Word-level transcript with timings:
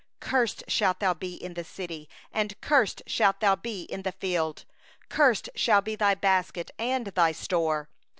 16Cursed 0.19 0.63
shalt 0.67 0.99
thou 0.99 1.13
be 1.13 1.35
in 1.35 1.53
the 1.53 1.63
city, 1.63 2.09
and 2.33 2.59
cursed 2.59 3.03
shalt 3.05 3.39
thou 3.39 3.55
be 3.55 3.83
in 3.83 4.01
the 4.01 4.11
field. 4.13 4.65
17Cursed 5.11 5.49
shall 5.53 5.81
be 5.83 5.95
thy 5.95 6.15
basket 6.15 6.71
and 6.79 7.05
thy 7.05 7.29
kneading 7.29 7.47
trough. 7.47 7.87